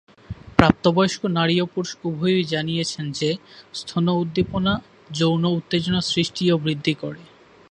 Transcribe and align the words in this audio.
প্রাপ্তবয়স্ক 0.57 1.21
নারী 1.37 1.55
ও 1.61 1.65
পুরুষ 1.73 1.91
উভয়ই 2.03 2.49
জানিয়েছেন 2.53 3.05
যে, 3.11 3.29
স্তন 3.73 4.05
উদ্দীপনা 4.15 4.73
যৌন 5.11 5.43
উত্তেজনা 5.57 6.01
সৃষ্টি 6.11 6.43
ও 6.53 6.55
বৃদ্ধি 6.63 6.93
করে। 6.93 7.21